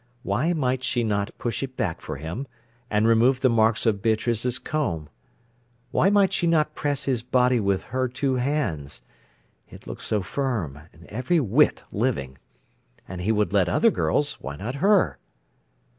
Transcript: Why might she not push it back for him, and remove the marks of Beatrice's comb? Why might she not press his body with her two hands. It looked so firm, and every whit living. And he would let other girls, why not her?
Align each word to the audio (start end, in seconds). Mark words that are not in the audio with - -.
Why 0.23 0.51
might 0.51 0.83
she 0.83 1.03
not 1.03 1.29
push 1.37 1.61
it 1.61 1.77
back 1.77 2.01
for 2.01 2.15
him, 2.15 2.47
and 2.89 3.07
remove 3.07 3.41
the 3.41 3.51
marks 3.51 3.85
of 3.85 4.01
Beatrice's 4.01 4.57
comb? 4.57 5.09
Why 5.91 6.09
might 6.09 6.33
she 6.33 6.47
not 6.47 6.73
press 6.73 7.05
his 7.05 7.21
body 7.21 7.59
with 7.59 7.83
her 7.83 8.07
two 8.07 8.37
hands. 8.37 9.03
It 9.69 9.85
looked 9.85 10.01
so 10.01 10.23
firm, 10.23 10.79
and 10.91 11.05
every 11.05 11.39
whit 11.39 11.83
living. 11.91 12.39
And 13.07 13.21
he 13.21 13.31
would 13.31 13.53
let 13.53 13.69
other 13.69 13.91
girls, 13.91 14.41
why 14.41 14.55
not 14.55 14.73
her? 14.81 15.19